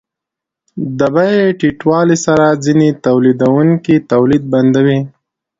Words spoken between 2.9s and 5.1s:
تولیدونکي تولید بندوي